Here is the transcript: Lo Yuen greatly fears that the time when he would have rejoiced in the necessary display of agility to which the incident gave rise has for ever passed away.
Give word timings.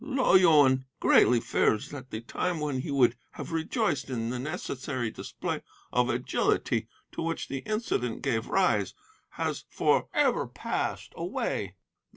Lo 0.03 0.33
Yuen 0.33 0.83
greatly 0.99 1.39
fears 1.39 1.89
that 1.89 2.09
the 2.09 2.21
time 2.21 2.59
when 2.59 2.79
he 2.79 2.89
would 2.89 3.15
have 3.33 3.51
rejoiced 3.51 4.09
in 4.09 4.31
the 4.31 4.39
necessary 4.39 5.11
display 5.11 5.61
of 5.93 6.09
agility 6.09 6.87
to 7.11 7.21
which 7.21 7.47
the 7.49 7.59
incident 7.67 8.23
gave 8.23 8.47
rise 8.47 8.95
has 9.33 9.63
for 9.69 10.09
ever 10.11 10.47
passed 10.47 11.13
away. 11.15 11.75